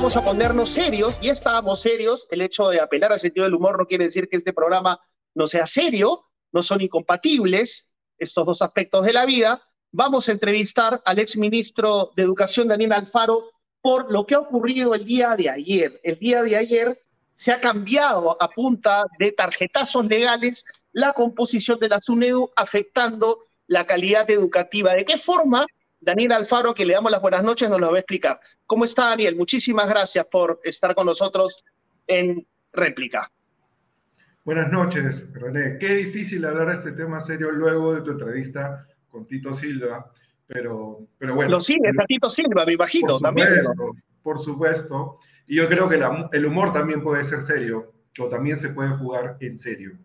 [0.00, 2.26] vamos a ponernos serios, y estábamos serios.
[2.30, 4.98] El hecho de apelar al sentido del humor no quiere decir que este programa
[5.34, 9.62] no sea serio, no son incompatibles estos dos aspectos de la vida.
[9.92, 13.50] Vamos a entrevistar al exministro de Educación, Daniel Alfaro,
[13.82, 16.00] por lo que ha ocurrido el día de ayer.
[16.02, 17.02] El día de ayer
[17.34, 23.84] se ha cambiado a punta de tarjetazos legales la composición de la SUNEDU, afectando la
[23.84, 24.94] calidad educativa.
[24.94, 25.66] ¿De qué forma?
[26.00, 28.40] Daniel Alfaro, que le damos las buenas noches, nos lo va a explicar.
[28.66, 29.36] ¿Cómo está Daniel?
[29.36, 31.64] Muchísimas gracias por estar con nosotros
[32.06, 33.30] en réplica.
[34.44, 35.76] Buenas noches, René.
[35.78, 40.10] Qué difícil hablar de este tema serio luego de tu entrevista con Tito Silva,
[40.46, 41.50] pero, pero bueno.
[41.50, 43.48] Lo sigues a Tito Silva, me imagino, por también.
[44.22, 45.18] Por supuesto.
[45.46, 46.00] Y yo creo que
[46.32, 49.98] el humor también puede ser serio, o también se puede jugar en serio.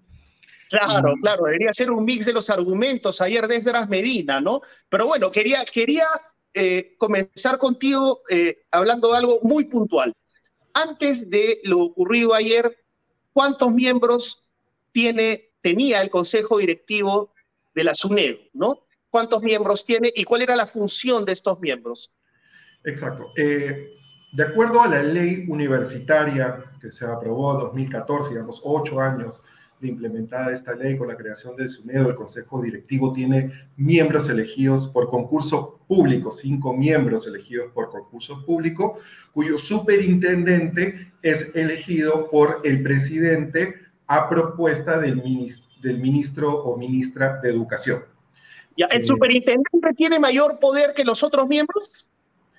[0.80, 4.62] Claro, claro, debería ser un mix de los argumentos ayer desde las Medina, ¿no?
[4.90, 6.08] Pero bueno, quería, quería
[6.54, 10.14] eh, comenzar contigo eh, hablando de algo muy puntual.
[10.73, 12.78] Antes de lo ocurrido ayer,
[13.32, 14.44] ¿cuántos miembros
[14.92, 17.34] tiene, tenía el Consejo Directivo
[17.73, 18.86] de la SUNED, ¿no?
[19.10, 22.14] ¿Cuántos miembros tiene y cuál era la función de estos miembros?
[22.84, 23.32] Exacto.
[23.38, 23.94] Eh,
[24.34, 29.44] de acuerdo a la ley universitaria que se aprobó en 2014, digamos, ocho años
[29.80, 34.88] de implementada esta ley con la creación del SUNEDO, el Consejo Directivo tiene miembros elegidos
[34.88, 39.00] por concurso público, cinco miembros elegidos por concurso público,
[39.34, 43.76] cuyo superintendente es elegido por el presidente
[44.08, 48.00] a propuesta del ministro, del ministro o ministra de Educación.
[48.78, 52.08] ¿El eh, superintendente tiene mayor poder que los otros miembros?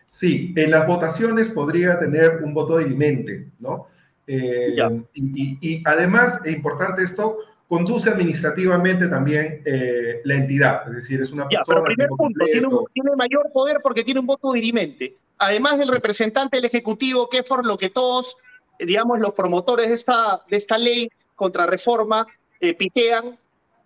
[0.08, 3.89] Sí, en las votaciones podría tener un voto dirimente, ¿no?
[4.27, 4.77] Eh,
[5.14, 7.38] y, además, es importante esto,
[7.69, 11.83] conduce administrativamente también eh, la entidad, es decir, es una persona...
[11.84, 12.44] primer punto,
[12.92, 17.44] tiene, mayor poder porque tiene un voto dirimente, además del representante del Ejecutivo, que es
[17.44, 18.36] por lo que todos,
[18.78, 22.27] digamos, los promotores de esta, de esta ley contra reforma
[22.61, 23.39] eh, pitean,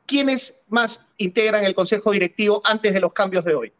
[0.06, 3.72] ¿quiénes más integran el Consejo Directivo antes de los cambios de hoy?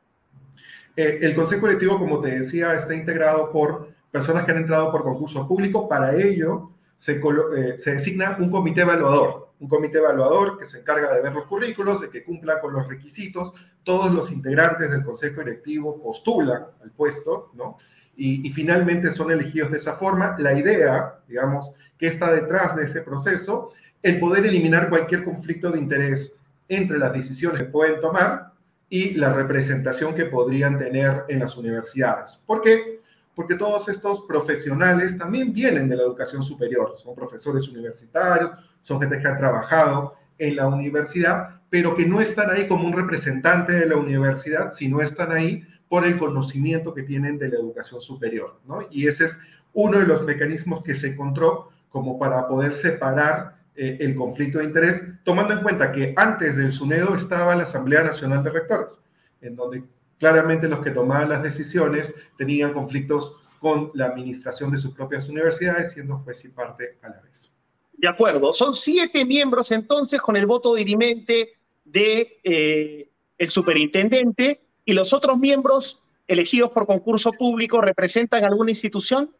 [0.96, 5.47] el Consejo Directivo, como te decía, está integrado por personas que han entrado por concurso
[5.47, 5.88] público.
[5.88, 11.12] Para ello se, eh, se, designa un comité evaluador, un comité evaluador que se encarga
[11.15, 13.53] de ver los currículos, de que cumplan con los requisitos.
[13.82, 17.78] Todos los integrantes del consejo directivo postulan al puesto, ¿no?
[18.16, 20.37] Y, y finalmente son elegidos de esa forma.
[20.38, 23.72] La idea, digamos, que está detrás de ese proceso,
[24.03, 26.37] el poder eliminar cualquier conflicto de interés
[26.69, 28.53] entre las decisiones que pueden tomar
[28.88, 32.42] y la representación que podrían tener en las universidades.
[32.47, 32.99] ¿Por qué?
[33.40, 38.50] Porque todos estos profesionales también vienen de la educación superior, son profesores universitarios,
[38.82, 42.92] son gente que ha trabajado en la universidad, pero que no están ahí como un
[42.92, 48.02] representante de la universidad, sino están ahí por el conocimiento que tienen de la educación
[48.02, 48.82] superior, ¿no?
[48.90, 49.38] Y ese es
[49.72, 54.64] uno de los mecanismos que se encontró como para poder separar eh, el conflicto de
[54.66, 59.00] interés, tomando en cuenta que antes del SUNEDO estaba la Asamblea Nacional de Rectores,
[59.40, 59.82] en donde
[60.20, 65.92] claramente los que tomaban las decisiones tenían conflictos con la administración de sus propias universidades,
[65.92, 67.53] siendo juez y parte a la vez.
[67.94, 68.53] De acuerdo.
[68.53, 71.53] Son siete miembros entonces con el voto dirimente
[71.84, 79.30] de eh, el superintendente y los otros miembros elegidos por concurso público representan alguna institución.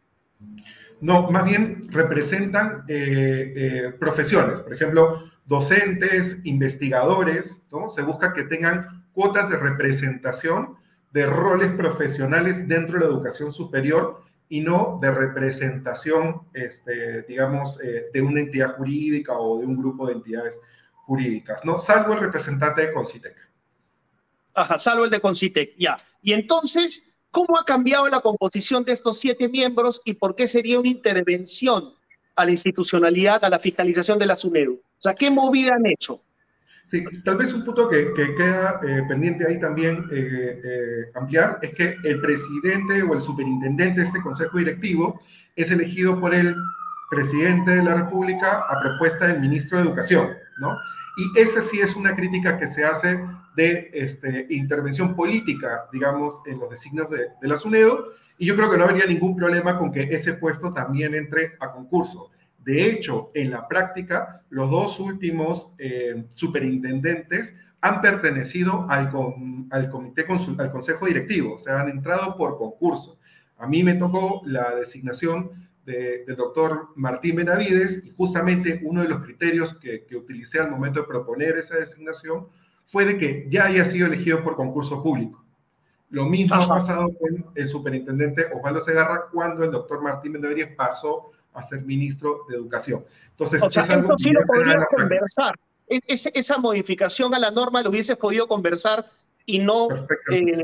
[0.99, 7.89] No, más bien representan eh, eh, profesiones, por ejemplo, docentes, investigadores, ¿no?
[7.89, 10.77] Se busca que tengan cuotas de representación
[11.11, 18.07] de roles profesionales dentro de la educación superior y no de representación, este, digamos, eh,
[18.13, 20.59] de una entidad jurídica o de un grupo de entidades
[21.05, 21.79] jurídicas, ¿no?
[21.79, 23.35] Salvo el representante de Concitec.
[24.53, 25.97] Ajá, salvo el de Concitec, ya.
[26.21, 30.79] Y entonces, ¿cómo ha cambiado la composición de estos siete miembros y por qué sería
[30.79, 31.93] una intervención
[32.35, 34.73] a la institucionalidad, a la fiscalización de la SUNEDU?
[34.73, 36.21] O sea, ¿qué movida han hecho?
[36.83, 41.73] Sí, tal vez un punto que, queda eh, pendiente ahí también eh, eh, ampliar es
[41.73, 45.21] que el presidente o el superintendente de este consejo directivo
[45.55, 46.55] es elegido por el
[47.09, 50.29] presidente de la República a propuesta del ministro de Educación,
[50.59, 50.75] ¿no?
[51.17, 53.19] Y esa sí es una crítica que se hace
[53.55, 58.71] de este, intervención política, digamos, en los designios de, de la SUNEDO, y yo creo
[58.71, 62.31] que no habría ningún problema con que ese puesto también entre a concurso.
[62.63, 69.11] De hecho, en la práctica, los dos últimos eh, superintendentes han pertenecido al,
[69.71, 70.25] al comité,
[70.57, 73.17] al consejo directivo, o sea, han entrado por concurso.
[73.57, 75.51] A mí me tocó la designación
[75.85, 81.01] del doctor Martín Benavides y justamente uno de los criterios que, que utilicé al momento
[81.01, 82.47] de proponer esa designación
[82.85, 85.43] fue de que ya haya sido elegido por concurso público.
[86.11, 91.31] Lo mismo ha pasado con el superintendente Osvaldo Segarra cuando el doctor Martín Benavides pasó
[91.53, 93.03] a ser ministro de Educación.
[93.31, 93.85] Entonces, o sea,
[94.17, 95.59] sí lo podría conversar.
[95.87, 99.05] E-, esa modificación a la norma lo hubiese podido conversar
[99.45, 99.89] y no
[100.31, 100.63] eh,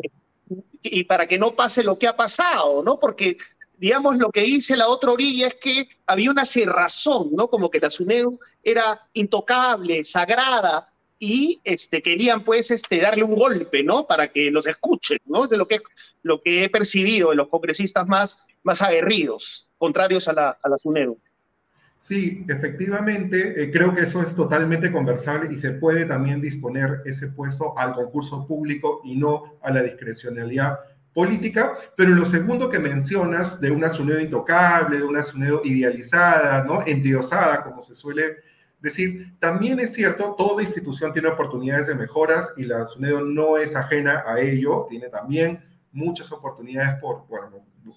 [0.81, 2.99] y para que no pase lo que ha pasado, ¿no?
[2.99, 3.37] Porque
[3.77, 7.49] digamos lo que dice la otra orilla es que había una cerrazón, ¿no?
[7.49, 10.89] Como que la SUNEDU era intocable, sagrada
[11.19, 14.07] y este querían pues este darle un golpe, ¿no?
[14.07, 15.45] Para que los escuchen, ¿no?
[15.45, 15.81] Es lo que
[16.23, 20.77] lo que he percibido de los congresistas más más aguerridos, contrarios a la a la
[20.77, 21.19] SUNEDU.
[21.99, 27.29] Sí, efectivamente, eh, creo que eso es totalmente conversable y se puede también disponer ese
[27.29, 30.79] puesto al concurso público y no a la discrecionalidad
[31.13, 31.77] política.
[31.95, 36.85] Pero lo segundo que mencionas de una SUNEDO intocable, de una SUNEDO idealizada, ¿no?
[36.85, 38.37] endiosada, como se suele
[38.79, 43.75] decir, también es cierto, toda institución tiene oportunidades de mejoras y la SUNEDO no es
[43.75, 45.59] ajena a ello, tiene también
[45.97, 47.25] muchas oportunidades por,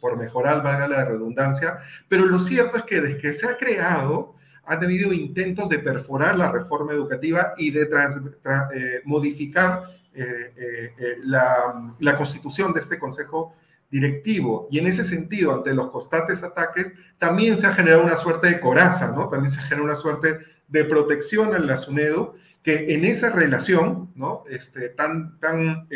[0.00, 4.34] por mejorar, valga la redundancia, pero lo cierto es que desde que se ha creado,
[4.64, 11.94] ha tenido intentos de perforar la reforma educativa y de eh, modificar eh, eh, la,
[11.98, 13.54] la, constitución de este Consejo
[13.90, 14.68] directivo.
[14.70, 18.60] Y en ese sentido, ante los constantes ataques, también se ha generado una suerte de
[18.60, 19.28] coraza, ¿no?
[19.28, 20.38] También se ha generado una suerte
[20.68, 21.78] de protección al la
[22.62, 24.44] que en esa relación, ¿no?
[24.48, 25.88] Este, tan, tan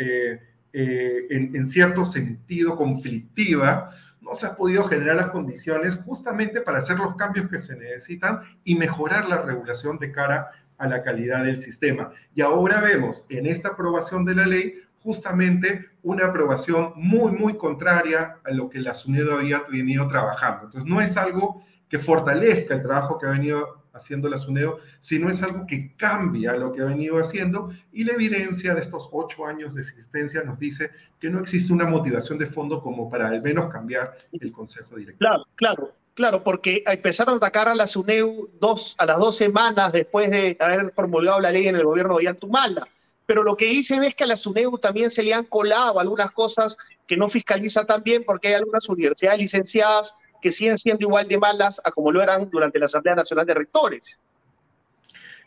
[0.77, 6.97] eh, en, cierto sentido conflictiva, no se ha podido generar las condiciones justamente para hacer
[6.97, 11.61] los cambios que se necesitan y mejorar la regulación de cara a la calidad del
[11.61, 12.11] sistema.
[12.35, 18.39] Y ahora vemos en esta aprobación de la ley justamente una aprobación muy, muy contraria
[18.43, 20.65] a lo que la SUNEDO había venido trabajando.
[20.65, 25.29] Entonces, no es algo que fortalezca el trabajo que ha venido haciendo la SUNEDO, sino
[25.29, 29.45] es algo que cambia lo que ha venido haciendo y la evidencia de estos ocho
[29.45, 33.41] años de existencia nos dice que no existe una motivación de fondo como para al
[33.41, 35.17] menos cambiar el Consejo Directivo.
[35.19, 39.93] Claro, claro, claro, porque empezaron a atacar a la SUNEU dos, a las dos semanas
[39.93, 42.85] después de haber formulado la ley en el gobierno de Ollantumala.
[43.25, 46.31] Pero lo que dicen es que a la SUNEU también se le han colado algunas
[46.31, 46.77] cosas
[47.07, 50.15] que no fiscaliza tan bien porque hay algunas universidades licenciadas
[50.45, 53.55] que siguen siendo igual de malas a como lo eran durante la Asamblea Nacional de
[53.55, 54.21] Rectores.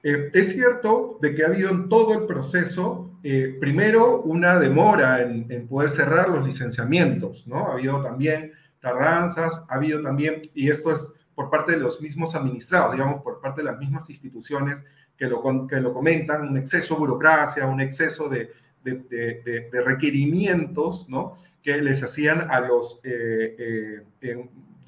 [0.02, 5.22] Eh, es cierto de que ha habido en todo el proceso, eh, primero, una demora
[5.22, 7.68] en, poder cerrar los licenciamientos, ¿no?
[7.68, 8.50] Ha habido también
[8.80, 13.40] tardanzas, ha habido también, y esto es por parte de los mismos administrados, digamos, por
[13.40, 14.82] parte de las mismas instituciones
[15.16, 18.50] que lo, que lo comentan, un exceso de burocracia, un exceso de,
[18.82, 21.38] de, de, requerimientos, ¿no?
[21.62, 24.02] Que les hacían a los eh,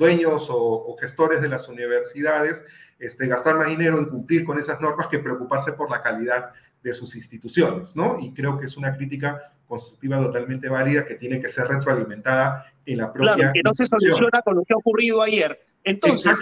[0.01, 2.67] dueños o, gestores de las universidades
[2.99, 6.53] este, gastar más dinero en cumplir con esas normas que preocuparse por la calidad
[6.83, 8.19] de sus instituciones, ¿no?
[8.19, 12.99] Y creo que es una crítica constructiva totalmente válida que tiene que ser retroalimentada en
[12.99, 13.35] la propia.
[13.35, 15.61] Claro, que no se soluciona con lo que ha ocurrido ayer.
[15.85, 16.39] Entonces,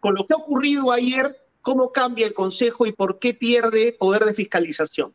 [0.00, 4.24] con lo que ha ocurrido ayer, ¿cómo cambia el Consejo y por qué pierde poder
[4.24, 5.12] de fiscalización?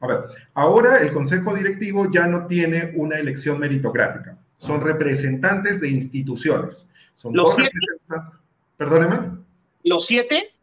[0.00, 0.18] A ver,
[0.54, 6.88] ahora el Consejo Directivo ya no tiene una elección meritocrática son representantes de instituciones.
[7.16, 7.72] Son ¿Los siete?
[8.76, 9.38] Perdóneme.
[9.82, 10.54] ¿Los siete?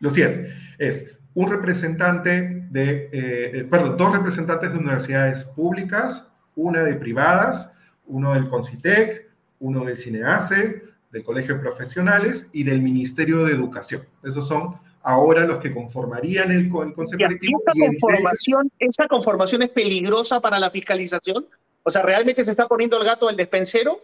[0.00, 0.52] Los siete.
[0.78, 8.34] Es un representante de, eh, perdón, dos representantes de universidades públicas, una de privadas, uno
[8.34, 9.26] del CONCITEC,
[9.60, 14.02] uno del CINEACE, del Colegio de Profesionales y del Ministerio de Educación.
[14.22, 17.62] Esos son ahora los que conformarían el, Consejo Directivo.
[17.64, 21.46] ¿Esa conformación, ¿Esa conformación es peligrosa para la fiscalización?
[21.86, 24.00] O sea, ¿realmente se está poniendo el gato del despensero?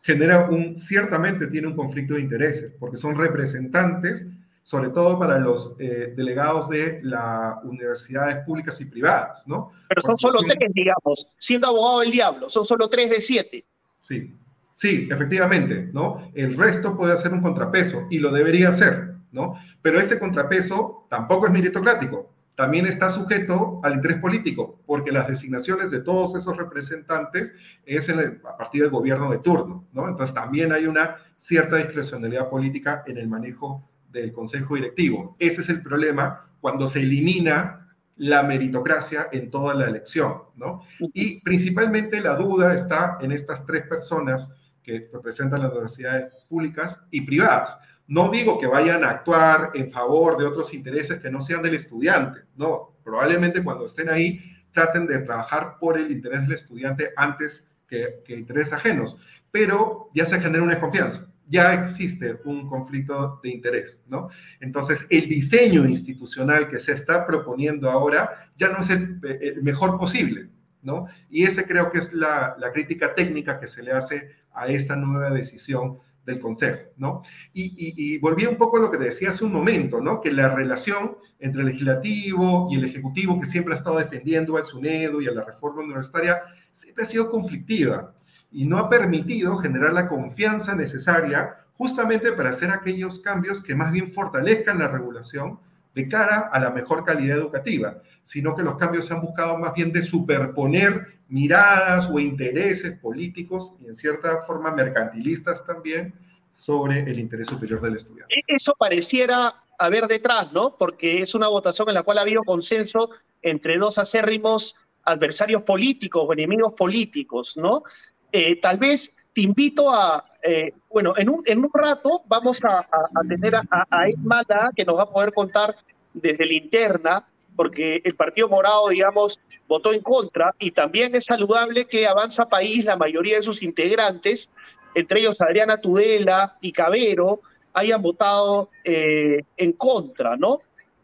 [0.00, 4.28] Genera un, ciertamente tiene un conflicto de intereses, porque son representantes,
[4.62, 9.72] sobre todo para los eh, delegados de las universidades públicas y privadas, ¿no?
[9.88, 13.64] Pero son solo tres, digamos, siendo abogado del diablo, son solo tres de siete.
[14.00, 14.32] Sí,
[14.76, 16.30] sí, efectivamente, ¿no?
[16.32, 19.60] El resto puede hacer un contrapeso y lo debería hacer, ¿no?
[19.82, 25.90] Pero ese contrapeso tampoco es meritocrático, también está sujeto al interés político, porque las designaciones
[25.90, 27.54] de todos esos representantes
[27.86, 30.06] es a partir del gobierno de turno, ¿no?
[30.06, 35.36] Entonces también hay una cierta discrecionalidad política en el manejo del consejo directivo.
[35.38, 40.82] Ese es el problema cuando se elimina la meritocracia en toda la elección, ¿no?
[41.14, 47.22] Y principalmente la duda está en estas tres personas que representan las universidades públicas y
[47.22, 47.80] privadas.
[48.10, 51.76] No digo que vayan a actuar en favor de otros intereses que no sean del
[51.76, 54.40] estudiante, no, probablemente cuando estén ahí
[54.72, 59.16] traten de trabajar por el interés del estudiante antes que, que intereses ajenos,
[59.52, 64.28] pero ya se genera una desconfianza, ya existe un conflicto de interés, ¿no?
[64.58, 70.48] Entonces, el diseño institucional que se está proponiendo ahora ya no es el, mejor posible,
[70.82, 71.06] ¿no?
[71.30, 74.96] Y ese creo que es la, la crítica técnica que se le hace a esta
[74.96, 77.22] nueva decisión del Consejo, ¿no?
[77.52, 80.20] Y, y, volví un poco a lo que te decía hace un momento, ¿no?
[80.20, 84.66] Que la relación entre el legislativo y el ejecutivo, que siempre ha estado defendiendo al
[84.66, 88.14] SUNEDO y a la reforma universitaria, siempre ha sido conflictiva
[88.52, 93.92] y no ha permitido generar la confianza necesaria justamente para hacer aquellos cambios que más
[93.92, 95.58] bien fortalezcan la regulación
[95.94, 99.72] de cara a la mejor calidad educativa, sino que los cambios se han buscado más
[99.74, 106.12] bien de superponer miradas o intereses políticos y en cierta forma mercantilistas también
[106.56, 108.34] sobre el interés superior del estudiante.
[108.34, 110.76] E-, eso pareciera haber detrás, ¿no?
[110.76, 113.10] Porque es una votación en la cual ha habido consenso
[113.40, 117.84] entre dos acérrimos adversarios políticos o enemigos políticos, ¿no?
[118.32, 122.86] Eh, tal vez te invito a, eh, bueno, en un, en un rato vamos a,
[123.28, 125.76] tener a, a que nos va a poder contar
[126.12, 127.29] desde la interna
[127.60, 129.38] porque el Partido Morado, digamos,
[129.68, 134.50] votó en contra y también es saludable que Avanza País, la mayoría de sus integrantes,
[134.94, 137.42] entre ellos Adriana Tudela y Cabero,
[137.74, 140.60] hayan votado eh, en contra, ¿no?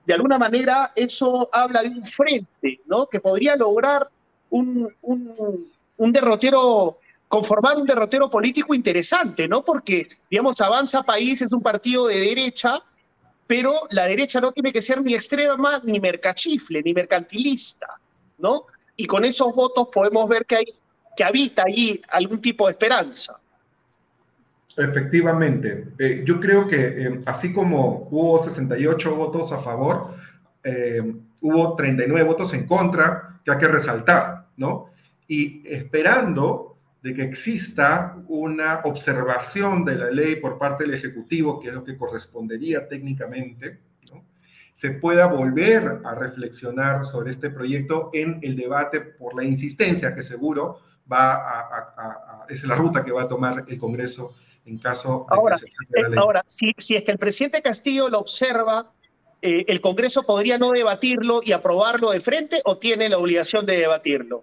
[0.07, 3.07] De alguna manera eso habla de un frente, ¿no?
[3.07, 4.09] Que podría lograr
[4.49, 9.63] un, un, un derrotero conformar un derrotero político interesante, ¿no?
[9.63, 12.83] Porque, digamos, Avanza País es un partido de derecha
[13.47, 17.87] pero la derecha no tiene que ser ni extrema, ni mercachifle, ni mercantilista,
[18.39, 18.67] ¿no?
[18.97, 20.67] Y con esos votos podemos ver que, hay,
[21.17, 23.39] que habita allí algún tipo de esperanza.
[24.77, 30.15] Efectivamente, eh, yo creo que eh, así como hubo 68 votos a favor,
[30.63, 31.01] eh,
[31.41, 34.91] hubo 39 votos en contra, que hay que resaltar, ¿no?
[35.29, 36.76] Y esperando
[37.07, 41.85] de que exista una observación de la ley por parte del Ejecutivo, que es lo
[41.85, 43.79] que correspondería técnicamente,
[44.75, 50.25] se pueda volver a reflexionar sobre este proyecto en el debate por la insistencia que
[50.25, 54.35] seguro va a, es la ruta que va a tomar el Congreso
[54.65, 56.19] en caso de ahora, que se la ley.
[56.21, 58.91] Ahora, si, si es que el presidente Castillo lo observa,
[59.43, 63.77] eh, ¿el Congreso podría no debatirlo y aprobarlo de frente o tiene la obligación de
[63.77, 64.43] debatirlo?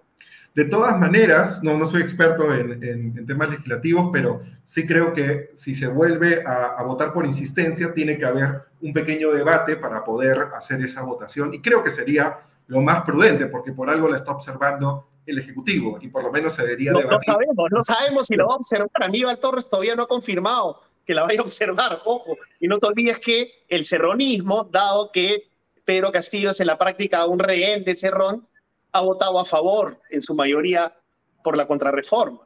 [0.54, 5.74] De todas maneras, no, no soy experto en, temas legislativos, pero sí creo que si
[5.74, 10.80] se vuelve a, votar por insistencia, tiene que haber un pequeño debate para poder hacer
[10.82, 11.52] esa votación.
[11.52, 15.98] Y creo que sería lo más prudente, porque por algo la está observando el Ejecutivo
[16.00, 18.56] y por lo menos se debería no, No sabemos, no sabemos si lo va a
[18.56, 18.90] observar.
[18.94, 22.36] Aníbal Torres todavía no ha confirmado que la vaya a observar, ojo.
[22.60, 25.48] Y no te olvides que el cerronismo, dado que
[25.84, 28.46] Pedro Castillo es en la práctica un rehén de Cerrón,
[28.94, 30.96] ha votado a favor, en su mayoría,
[31.42, 32.38] por la contrarreforma.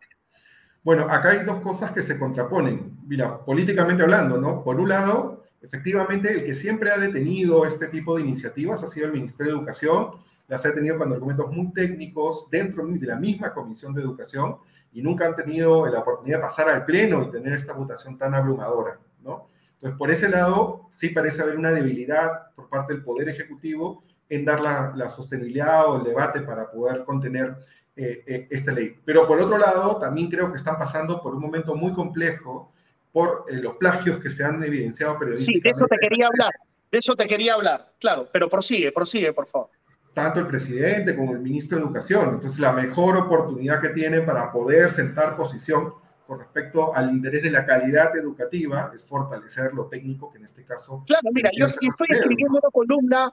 [0.83, 2.99] Bueno, acá hay dos cosas que se contraponen.
[3.07, 4.65] Mira, políticamente hablando, ¿no?
[4.65, 9.07] Por un lado, efectivamente, el que siempre ha detenido este tipo de iniciativas ha sido
[9.07, 10.13] el Ministerio de Educación.
[10.49, 14.57] Las ha detenido con argumentos muy técnicos dentro de la misma Comisión de Educación
[14.95, 18.35] y nunca han tenido la oportunidad de pasar al Pleno y tener esta votación tan
[18.35, 19.49] abrumadora, ¿no?
[19.75, 24.45] Entonces, por ese lado, sí parece haber una debilidad por parte del Poder Ejecutivo en
[24.45, 27.57] dar la, sostenibilidad o el debate para poder contener
[27.97, 28.97] eh, eh, esta ley.
[29.05, 32.73] Pero por otro lado, también creo que están pasando por un momento muy complejo
[33.13, 35.59] por eh, los plagios que se han evidenciado periodísticamente.
[35.59, 36.53] Sí, de eso te quería hablar,
[36.91, 39.71] de eso te quería hablar, claro, pero prosigue, prosigue, por favor.
[40.15, 42.35] Tanto el presidente como el ministro de Educación.
[42.35, 45.95] Entonces, la mejor oportunidad que tienen para poder sentar posición
[46.27, 50.65] con respecto al interés de la calidad educativa es fortalecer lo técnico, que en este
[50.65, 51.03] caso...
[51.07, 53.33] Claro, mira, yo estoy escribiendo una columna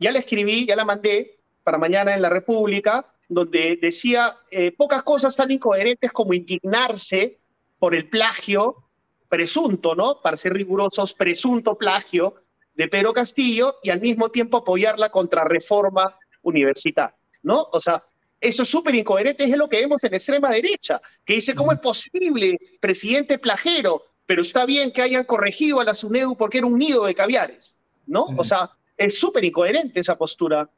[0.00, 5.02] ya la escribí, ya la mandé para mañana en la República, donde decía eh, pocas
[5.02, 7.38] cosas tan incoherentes como indignarse
[7.78, 8.84] por el plagio
[9.28, 10.20] presunto, ¿no?
[10.22, 12.34] Para ser rigurosos, presunto plagio
[12.74, 17.68] de Pedro Castillo y al mismo tiempo apoyar la contrarreforma universitaria, ¿no?
[17.72, 18.04] O sea,
[18.40, 21.72] eso es súper incoherente, es lo que vemos en la extrema derecha, que dice, ¿cómo
[21.72, 24.04] es posible, presidente plagero?
[24.26, 27.78] Pero está bien que hayan corregido a la SUNEDU porque era un nido de caviares,
[28.06, 28.26] ¿no?
[28.36, 30.68] O sea, es súper incoherente esa postura.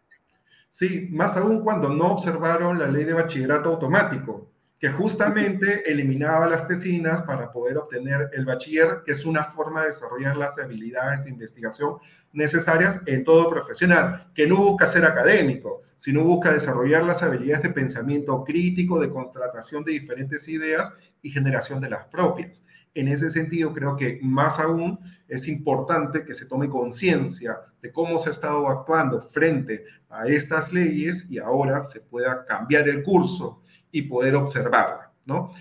[0.69, 6.69] Sí, más aún cuando no observaron la ley de bachillerato automático, que justamente eliminaba las
[6.69, 11.31] tesinas para poder obtener el bachiller, que es una forma de desarrollar las habilidades de
[11.31, 11.97] investigación
[12.33, 17.71] necesarias en todo profesional, que no busca ser académico, sino busca desarrollar las habilidades de
[17.71, 22.65] pensamiento crítico, de contratación de diferentes ideas y generación de las propias.
[22.95, 28.19] En ese sentido, creo que más aún es importante que se tome conciencia de cómo
[28.19, 33.63] se ha estado actuando frente a estas leyes y ahora se pueda cambiar el curso
[33.93, 35.53] y poder observarla, ¿no?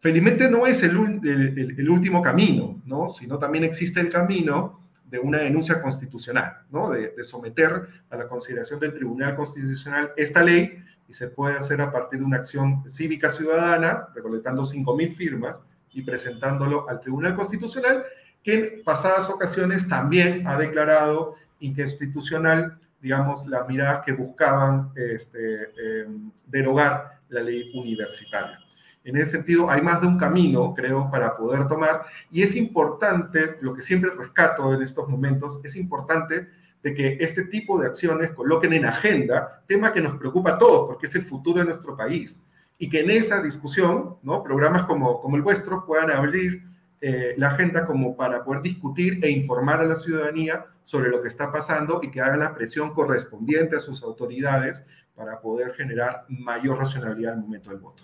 [0.00, 3.10] Felizmente no es el, último camino, ¿no?
[3.10, 6.90] Sino también existe el camino de una denuncia constitucional, ¿no?
[6.90, 11.92] De, someter a la consideración del Tribunal Constitucional esta ley y se puede hacer a
[11.92, 18.04] partir de una acción cívica ciudadana, recolectando 5.000 firmas y presentándolo al Tribunal Constitucional,
[18.42, 25.70] que en pasadas ocasiones también ha declarado inconstitucional, digamos, las miradas que buscaban este,
[26.02, 28.58] em, derogar la ley universitaria.
[29.04, 33.56] En ese sentido, hay más de un camino, creo, para poder tomar, y es importante,
[33.62, 36.48] lo que siempre rescato en estos momentos, es importante
[36.82, 40.86] de que este tipo de acciones coloquen en agenda tema que nos preocupa a todos,
[40.86, 42.42] porque es el futuro de nuestro país,
[42.82, 44.42] y que en esa discusión, ¿no?
[44.42, 46.62] programas como, el vuestro puedan abrir
[47.02, 51.28] eh, la agenda como para poder discutir e informar a la ciudadanía sobre lo que
[51.28, 54.82] está pasando y que hagan la presión correspondiente a sus autoridades
[55.14, 58.02] para poder generar mayor racionalidad al momento del voto.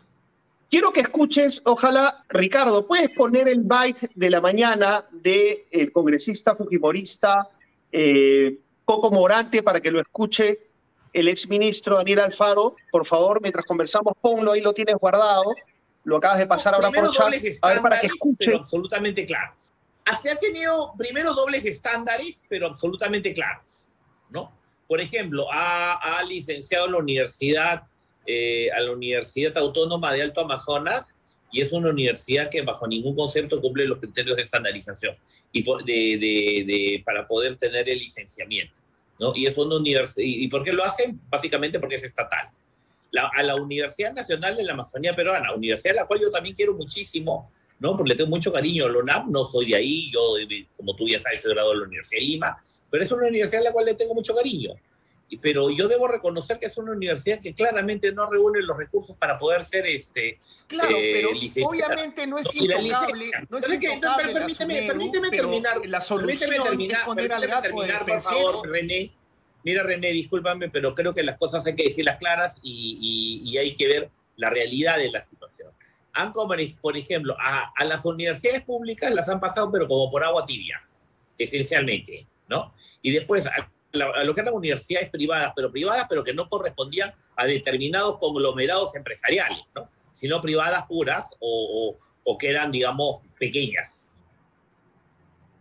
[0.68, 6.54] Quiero que escuches, ojalá, Ricardo, ¿puedes poner el byte de la mañana del el congresista
[6.54, 7.48] fujimorista
[7.90, 10.65] eh, Coco Morante para que lo escuche
[11.20, 12.76] el exministro Daniel Alfaro?
[12.90, 15.54] Por favor, mientras conversamos, ponlo ahí, lo tienes guardado
[16.06, 18.46] lo acabas de pasar ahora por chat, a ver para que escuche.
[18.46, 19.72] Pero absolutamente claros.
[20.22, 23.88] Se ha tenido primero dobles estándares, pero absolutamente claros,
[24.30, 24.56] ¿no?
[24.86, 27.88] Por ejemplo, ha, licenciado la universidad,
[28.24, 31.16] eh, a la Universidad Autónoma de Alto Amazonas,
[31.50, 35.16] y es una universidad que bajo ningún concepto cumple los criterios de estandarización
[35.50, 38.80] y de, para poder tener el licenciamiento.
[39.18, 39.32] ¿No?
[39.34, 40.26] Y es una universidad.
[40.26, 41.20] ¿Y por qué lo hacen?
[41.28, 42.50] Básicamente porque es estatal
[43.32, 46.74] a la Universidad Nacional de la Amazonía Peruana, universidad a la cual yo también quiero
[46.74, 47.96] muchísimo, ¿no?
[47.96, 50.20] Porque le tengo mucho cariño a la UNAM, no soy de ahí, yo,
[50.76, 52.56] como tú ya sabes, soy graduado de la Universidad de Lima,
[52.90, 54.74] pero es una universidad a la cual le tengo mucho cariño.
[55.42, 59.38] Pero yo debo reconocer que es una universidad que claramente no reúne los recursos para
[59.38, 60.38] poder ser este.
[60.68, 63.30] Claro, eh, pero obviamente no es intocable.
[63.48, 65.84] No es permíteme, permíteme terminar.
[65.86, 69.12] La solución permíteme terminar, permíteme terminar, por favor, René
[69.66, 73.88] mira René, discúlpame, pero creo que las cosas hay que decirlas claras y, hay que
[73.88, 75.72] ver la realidad de la situación.
[76.12, 80.80] Han, por ejemplo, a, las universidades públicas las han pasado, pero como por agua tibia,
[81.36, 82.72] esencialmente, ¿no?
[83.02, 87.46] Y después a, lo que eran universidades privadas, pero privadas, pero que no correspondían a
[87.46, 89.88] determinados conglomerados empresariales, ¿no?
[90.12, 94.10] Sino privadas puras o, o que eran, digamos, pequeñas.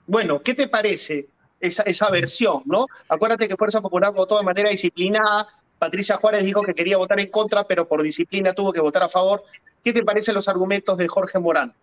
[0.07, 1.27] Bueno, ¿qué te parece?
[1.59, 2.87] esa, versión, ¿no?
[3.09, 5.47] Acuérdate que Fuerza Popular votó de manera disciplinada,
[5.79, 9.09] Patricia Juárez dijo que quería votar en contra, pero por disciplina tuvo que votar a
[9.09, 9.43] favor.
[9.83, 11.73] ¿Qué te parecen los argumentos de Jorge Morán?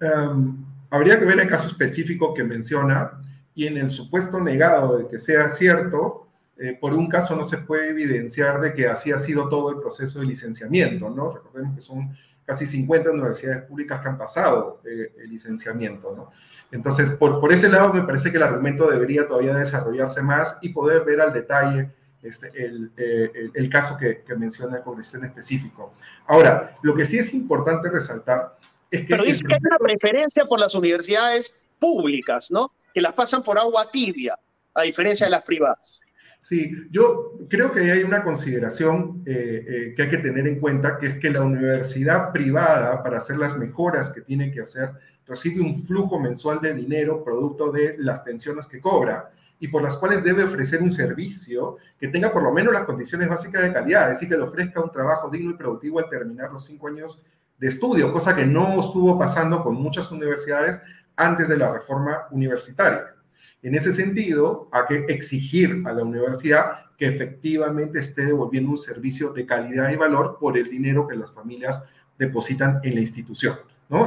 [0.00, 0.56] Em,
[0.90, 3.12] habría que ver el caso específico que menciona
[3.54, 7.58] y en el supuesto negado de que sea cierto, eh, por un caso no se
[7.58, 11.32] puede evidenciar de que así ha sido todo el proceso de licenciamiento, ¿no?
[11.32, 16.30] Recordemos que son casi 50 universidades públicas que han pasado eh, el licenciamiento, ¿no?
[16.70, 20.70] Entonces, por, por ese lado me parece que el argumento debería todavía desarrollarse más y
[20.70, 21.90] poder ver al detalle
[22.22, 25.92] este, el, eh, el, caso que, que, menciona el congresista en específico.
[26.26, 28.56] Ahora, lo que sí es importante resaltar
[28.90, 29.08] es que...
[29.08, 32.72] Pero dice que hay una preferencia por las universidades públicas, ¿no?
[32.94, 34.38] Que las pasan por agua tibia,
[34.72, 36.00] a diferencia de las privadas.
[36.40, 40.98] Sí, yo creo que hay una consideración eh, eh, que hay que tener en cuenta,
[40.98, 44.90] que es que la universidad privada, para hacer las mejoras que tiene que hacer,
[45.26, 49.96] recibe un flujo mensual de dinero producto de las pensiones que cobra y por las
[49.96, 54.10] cuales debe ofrecer un servicio que tenga por lo menos las condiciones básicas de calidad,
[54.10, 57.24] es decir, que le ofrezca un trabajo digno y productivo al terminar los cinco años
[57.58, 60.82] de estudio, cosa que no estuvo pasando con muchas universidades
[61.16, 63.14] antes de la reforma universitaria.
[63.62, 69.32] En ese sentido, hay que exigir a la universidad que efectivamente esté devolviendo un servicio
[69.32, 71.84] de calidad y valor por el dinero que las familias
[72.18, 73.56] depositan en la institución.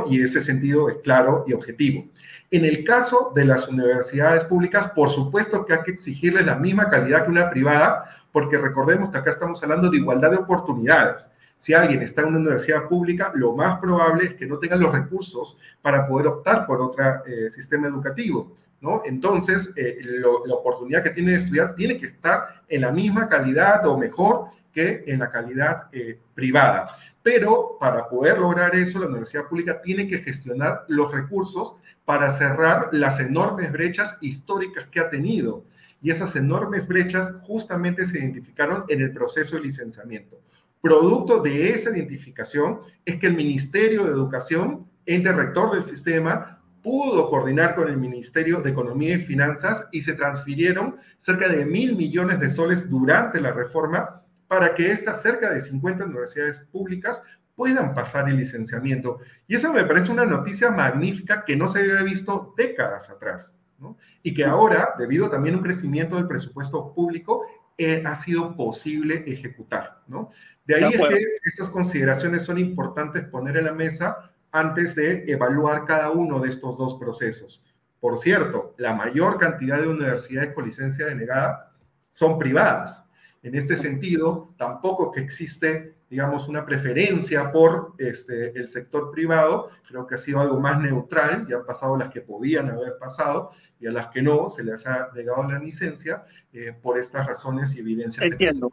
[0.10, 2.06] Y ese sentido es claro y objetivo.
[2.52, 6.90] En el caso de las universidades públicas, por supuesto que hay que exigirle la misma
[6.90, 11.30] calidad que una privada, porque recordemos que acá estamos hablando de igualdad de oportunidades.
[11.60, 14.92] Si alguien está en una universidad pública, lo más probable es que no tenga los
[14.92, 18.56] recursos para poder optar por otro eh, sistema educativo.
[18.82, 19.02] ¿no?
[19.06, 19.98] Entonces, eh,
[20.46, 24.50] la oportunidad que tiene de estudiar tiene que estar en la misma calidad o mejor
[24.72, 26.96] que en la calidad eh, privada.
[27.24, 32.90] Pero para poder lograr eso, la universidad pública tiene que gestionar los recursos para cerrar
[32.94, 35.66] las enormes brechas históricas que ha tenido.
[36.02, 40.40] Y esas enormes brechas justamente se identificaron en el proceso de licenciamiento.
[40.82, 47.30] Producto de esa identificación es que el Ministerio de Educación, ente rector del sistema, pudo
[47.30, 52.40] coordinar con el Ministerio de Economía y Finanzas y se transfirieron cerca de mil millones
[52.40, 57.22] de soles durante la reforma para que estas cerca de 50 universidades públicas
[57.56, 59.20] puedan pasar el licenciamiento.
[59.48, 63.98] Y eso me parece una noticia magnífica que no se había visto décadas atrás, ¿no?
[64.22, 67.46] Y que ahora, debido también a un crecimiento del presupuesto público,
[67.78, 70.30] eh, ha sido posible ejecutar, ¿no?
[70.68, 75.86] De ahí es que estas consideraciones son importantes poner en la mesa antes de evaluar
[75.86, 77.66] cada uno de estos dos procesos.
[78.02, 81.72] Por cierto, la mayor cantidad de universidades con licencia denegada
[82.12, 83.10] son privadas.
[83.44, 90.06] En este sentido, tampoco que existe, digamos, una preferencia por este, el sector privado, creo
[90.06, 93.88] que ha sido algo más neutral, ya han pasado las que podían haber pasado y
[93.88, 97.80] a las que no se les ha negado la licencia eh, por estas razones y
[97.80, 98.26] evidencias.
[98.26, 98.70] Entiendo,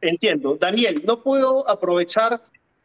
[0.00, 0.56] entiendo.
[0.56, 2.40] Daniel, no puedo aprovechar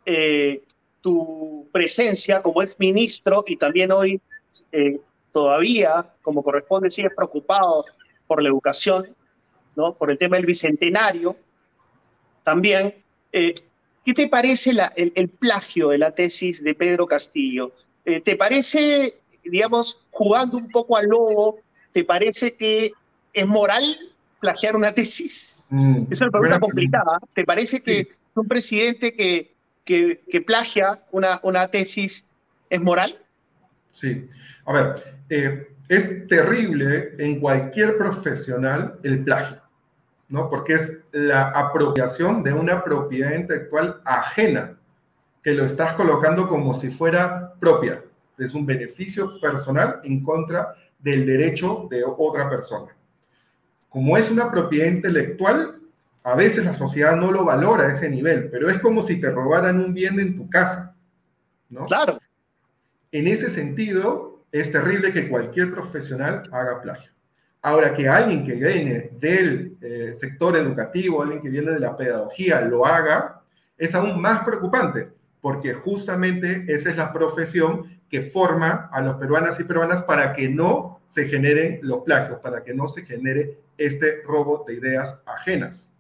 [0.05, 0.63] eh,
[1.01, 4.19] tu presencia como ex ministro y también hoy
[4.71, 4.99] eh,
[5.31, 7.85] todavía, como corresponde, sigues preocupado
[8.27, 9.15] por la educación,
[9.75, 9.93] ¿no?
[9.93, 11.35] por el tema del bicentenario.
[12.43, 12.95] También,
[13.31, 13.53] eh,
[14.03, 17.71] ¿qué te parece el, plagio de la tesis de Pedro Castillo?
[18.03, 21.59] ¿Te parece, digamos, jugando un poco al lobo,
[21.91, 22.91] te parece que
[23.33, 23.97] es moral
[24.45, 25.65] plagiar una tesis?
[25.69, 27.19] Mm, Esa es una pregunta complicada.
[27.33, 32.25] ¿Te parece que un presidente que, que, que plagia una, una tesis
[32.69, 33.17] es moral?
[33.91, 34.29] Sí.
[34.65, 39.61] A ver, eh, es terrible en cualquier profesional el plagio,
[40.29, 40.49] ¿no?
[40.49, 44.77] Porque es la apropiación de una propiedad intelectual ajena,
[45.43, 48.03] que lo estás colocando como si fuera propia.
[48.37, 52.94] Es un beneficio personal en contra del derecho de otra persona.
[53.95, 55.77] Como es una propiedad intelectual,
[56.21, 59.31] a veces la sociedad no lo valora a ese nivel, pero es como si te
[59.31, 60.93] robaran un bien en tu casa,
[61.69, 61.85] ¿no?
[61.85, 62.19] Claro.
[63.13, 67.09] En ese sentido, es terrible que cualquier profesional haga plagio.
[67.61, 72.59] Ahora, que alguien que viene del eh, sector educativo, alguien que viene de la pedagogía,
[72.59, 73.43] lo haga,
[73.77, 75.07] es aún más preocupante,
[75.39, 80.49] porque justamente esa es la profesión que forma a los peruanas y peruanas para que
[80.49, 85.91] no se generen los plagios, para que no se genere este robo de ideas ajenas.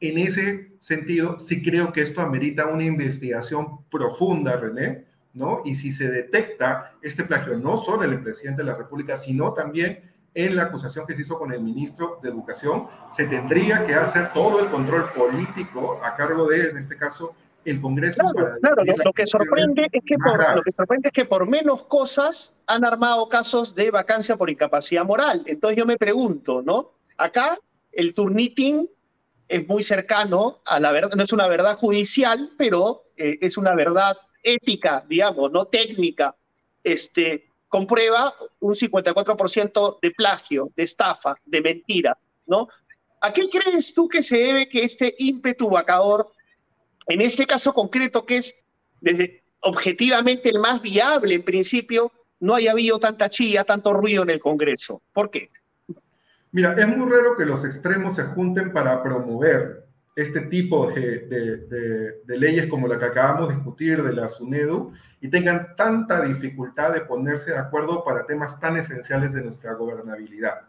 [0.00, 5.60] En ese sentido, sí creo que esto amerita una investigación profunda, René, ¿no?
[5.64, 9.52] Y si se detecta este plagio no solo en el presidente de la República, sino
[9.52, 13.94] también en la acusación que se hizo con el ministro de Educación, se tendría que
[13.94, 18.22] hacer todo el control político a cargo de, en este caso, el Congreso.
[18.60, 22.60] Claro, lo, que sorprende es que por, lo que sorprende es que por menos cosas
[22.66, 25.42] han armado casos de vacancia por incapacidad moral.
[25.46, 26.92] Entonces yo me pregunto, ¿no?
[27.16, 27.58] Acá
[27.92, 28.88] el turnitin
[29.48, 33.74] es muy cercano a la verdad, no es una verdad judicial, pero eh, es una
[33.74, 36.34] verdad ética, digamos, no técnica,
[36.82, 42.68] este, comprueba un 54% de plagio, de estafa, de mentira, ¿no?
[43.20, 46.32] ¿A qué crees tú que se debe que este ímpetu vacador,
[47.06, 48.54] en este caso concreto, que es
[49.00, 54.30] desde, objetivamente el más viable en principio, no haya habido tanta chilla, tanto ruido en
[54.30, 55.02] el Congreso?
[55.12, 55.50] ¿Por qué?
[56.52, 59.84] Mira, es muy raro que los extremos se junten para promover
[60.16, 65.76] este tipo de, leyes como la que acabamos de discutir de la SUNEDU y tengan
[65.76, 70.62] tanta dificultad de ponerse de acuerdo para temas tan esenciales de nuestra gobernabilidad.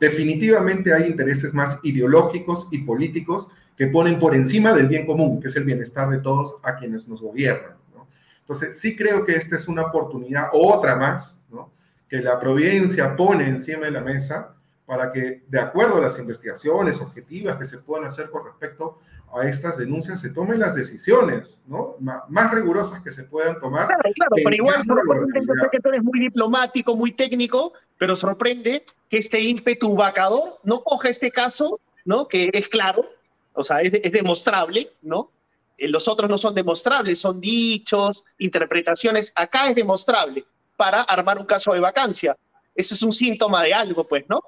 [0.00, 5.48] Definitivamente hay intereses más ideológicos y políticos que ponen por encima del bien común, que
[5.48, 7.72] es el bienestar de todos a quienes nos gobiernan.
[7.94, 8.06] ¿no?
[8.40, 11.70] Entonces, sí creo que esta es una oportunidad, otra más, ¿no?
[12.08, 14.54] que la providencia pone encima de la mesa
[14.84, 18.98] para que, de acuerdo a las investigaciones objetivas que se puedan hacer con respecto
[19.34, 21.96] a estas denuncias, se tomen las decisiones ¿no?
[22.00, 23.86] más rigurosas que se puedan tomar.
[23.86, 28.14] Claro, claro, pero igual sorprende, yo sé que tú eres muy diplomático, muy técnico, pero
[28.14, 32.28] sorprende que este ímpetu vacador no coja este caso, ¿no?
[32.28, 33.06] que es claro,
[33.54, 35.30] o sea, es, es demostrable, ¿no?
[35.78, 39.32] Eh, los otros no son demostrables, son dichos, interpretaciones.
[39.34, 40.44] Acá es demostrable
[40.76, 42.36] para armar un caso de vacancia.
[42.74, 44.40] Eso es un síntoma de algo, pues, ¿no?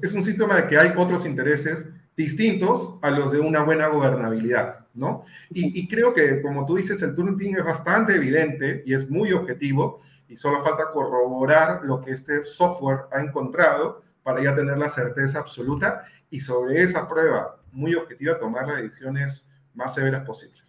[0.00, 4.86] es un síntoma de que hay otros intereses distintos a los de una buena gobernabilidad,
[4.94, 5.24] ¿no?
[5.50, 10.00] Y, creo que, como tú dices, el turning es bastante evidente y es muy objetivo
[10.26, 15.38] y solo falta corroborar lo que este software ha encontrado para ya tener la certeza
[15.38, 20.62] absoluta y sobre esa prueba muy objetiva tomar las decisiones más severas posibles.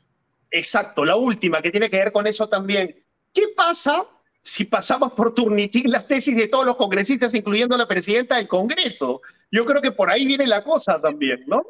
[0.50, 3.04] Exacto, la última que tiene que ver con eso también.
[3.34, 4.08] ¿Qué pasa
[4.42, 9.20] si pasamos por turnitir las tesis de todos los congresistas, incluyendo la presidenta del Congreso.
[9.52, 11.62] Yo creo que por ahí viene la cosa también, ¿no?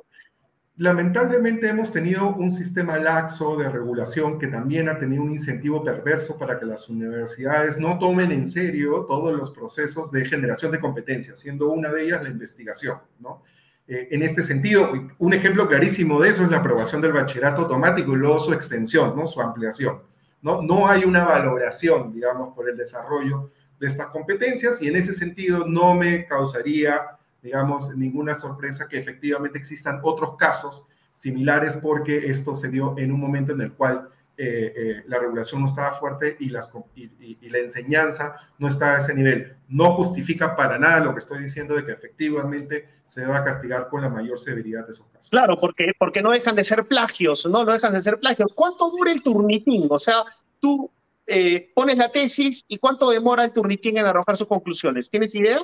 [0.80, 6.38] Lamentablemente hemos tenido un sistema laxo de regulación que también ha tenido un incentivo perverso
[6.38, 11.38] para que las universidades no tomen en serio todos los procesos de generación de competencias,
[11.38, 13.44] siendo una de ellas la investigación, ¿no?
[13.90, 18.14] Eh, en este sentido, un ejemplo clarísimo de eso es la aprobación del bachillerato automático
[18.14, 19.28] y luego su extensión, ¿no?
[19.28, 20.00] Su ampliación.
[20.42, 20.62] ¿no?
[20.62, 25.68] No hay una valoración, digamos, por el desarrollo de estas competencias y en ese sentido
[25.68, 32.70] no me causaría, digamos, ninguna sorpresa que efectivamente existan otros casos similares porque esto se
[32.70, 34.10] dio en un momento en el cual
[34.42, 39.00] eh, eh, la regulación no estaba fuerte y, las, y, la enseñanza no estaba a
[39.00, 39.58] ese nivel.
[39.68, 44.02] No justifica para nada lo que estoy diciendo de que efectivamente se deba castigar con
[44.02, 45.30] la mayor severidad de esos casos.
[45.30, 47.66] Claro, porque, porque no dejan de ser plagios, ¿no?
[47.66, 48.54] No dejan de ser plagios.
[48.54, 49.88] ¿Cuánto dura el turnitín?
[49.90, 50.24] O sea,
[50.62, 50.90] tú
[51.28, 55.10] eh, pones la tesis y cuánto demora el turnitín en arrojar sus conclusiones.
[55.10, 55.60] ¿Tienes idea?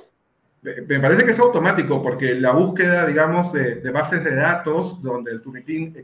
[0.88, 5.41] Me parece que es automático porque la búsqueda, digamos, de, bases de datos donde el
[5.41, 5.95] turnitín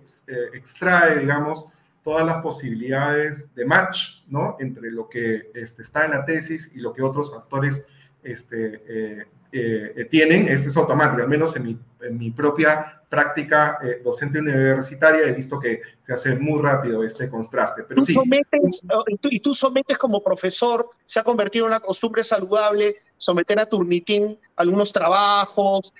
[0.53, 1.65] extrae, digamos,
[2.03, 4.57] todas las posibilidades de match, ¿no?
[4.59, 7.83] Entre lo que este, está en la tesis y lo que otros actores
[8.23, 13.77] este, eh, eh, tienen, este es automático, al menos en mi, en mi propia práctica
[13.83, 17.83] eh, docente universitaria he visto que se hace muy rápido este contraste.
[17.83, 18.13] Pero sí.
[18.13, 18.83] sometes,
[19.29, 24.37] y, tú, sometes como profesor, se ha convertido en una costumbre saludable someter a Turnitin
[24.55, 25.93] algunos trabajos,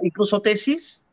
[0.00, 1.04] incluso tesis.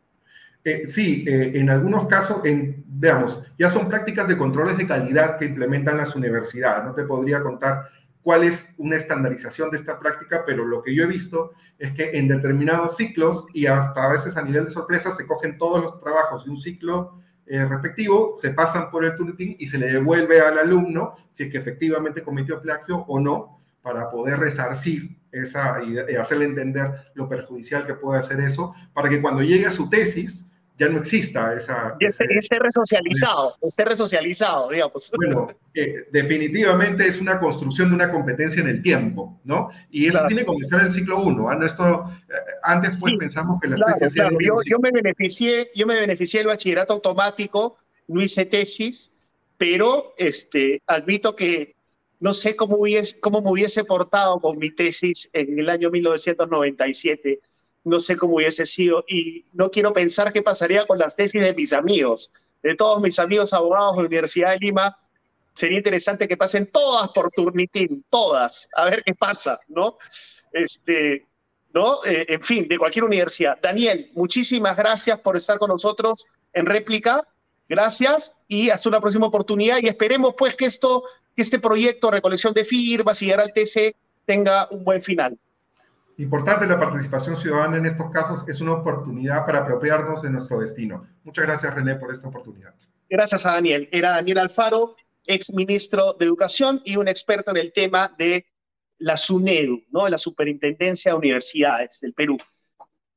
[0.63, 2.41] Eh, sí, eh, en algunos casos,
[2.85, 6.85] veamos, ya son prácticas de controles de calidad que implementan las universidades.
[6.85, 7.89] No te podría contar
[8.21, 12.17] cuál es una estandarización de esta práctica, pero lo que yo he visto es que
[12.17, 15.99] en determinados ciclos y hasta a veces a nivel de sorpresa se cogen todos los
[16.01, 20.39] trabajos de un ciclo eh, respectivo, se pasan por el Turnitin y se le devuelve
[20.39, 26.15] al alumno si es que efectivamente cometió plagio o no, para poder resarcir esa y
[26.15, 30.49] hacerle entender lo perjudicial que puede hacer eso, para que cuando llegue a su tesis
[30.79, 31.97] ya no exista esa...
[31.99, 35.11] Y esté, resocializado, esté resocializado, digamos.
[35.17, 39.69] Bueno, eh, definitivamente es una construcción de una competencia en el tiempo, ¿no?
[39.91, 41.49] Y eso tiene que comenzar el ciclo 1.
[41.49, 41.59] ¿ah?
[41.65, 44.13] Esto, eh, antes pues pensamos que las tesis...
[44.13, 44.37] Claro.
[44.39, 49.19] Yo, yo, me beneficié, yo me beneficié del bachillerato automático, no hice tesis,
[49.57, 51.75] pero este, admito que
[52.19, 57.39] no sé cómo, hubiese, cómo me hubiese portado con mi tesis en el año 1997
[57.83, 61.53] no sé cómo hubiese sido y no quiero pensar qué pasaría con las tesis de
[61.53, 64.97] mis amigos, de todos mis amigos abogados de la Universidad de Lima.
[65.53, 69.97] Sería interesante que pasen todas por Turnitin, todas, a ver qué pasa, ¿no?
[70.53, 71.25] Este,
[71.73, 72.03] ¿no?
[72.05, 73.57] Eh, en fin, de cualquier universidad.
[73.61, 77.27] Daniel, muchísimas gracias por estar con nosotros en réplica.
[77.67, 81.03] Gracias y hasta una próxima oportunidad y esperemos pues que esto,
[81.39, 85.39] que este proyecto, recolección de firmas y llegar al TC tenga un buen final.
[86.17, 91.07] Importante la participación ciudadana en estos casos, es una oportunidad para apropiarnos de nuestro destino.
[91.23, 92.75] Muchas gracias, René, por esta oportunidad.
[93.09, 93.87] Gracias a Daniel.
[93.89, 98.45] Era Daniel Alfaro, ex ministro de Educación y un experto en el tema de
[98.97, 100.09] la SUNEDU, ¿no?
[100.09, 102.37] la Superintendencia de Universidades del Perú.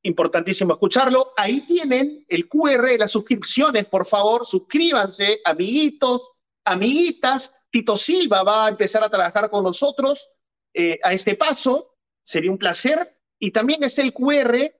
[0.03, 1.33] Importantísimo escucharlo.
[1.35, 6.31] Ahí tienen el QR de las suscripciones, por favor, suscríbanse, amiguitos,
[6.65, 7.65] amiguitas.
[7.69, 10.29] Tito Silva va a empezar a trabajar con nosotros
[10.73, 13.17] eh, a este paso sería un placer.
[13.39, 14.71] Y también está el QR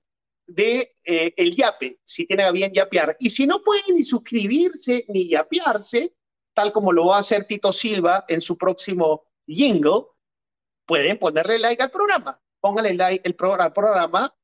[0.48, 3.18] de eh, el yape, si tienen a bien yapear.
[3.20, 6.16] Y si no pueden ni suscribirse ni yapearse,
[6.54, 10.06] tal como lo va a hacer Tito Silva en su próximo jingle,
[10.86, 12.40] pueden ponerle like al programa.
[12.62, 14.36] Pónganle like el programa, al programa,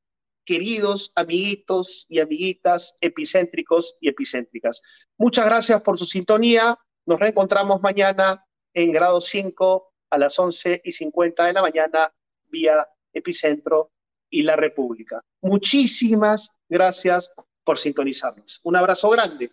[0.45, 4.81] queridos amiguitos y amiguitas epicéntricos y epicéntricas.
[5.17, 6.77] Muchas gracias por su sintonía.
[7.05, 12.13] Nos reencontramos mañana en grado 5 a las 11 y 50 de la mañana
[12.45, 13.91] vía Epicentro
[14.29, 15.21] y La República.
[15.41, 17.33] Muchísimas gracias
[17.63, 18.61] por sintonizarnos.
[18.63, 19.51] Un abrazo grande.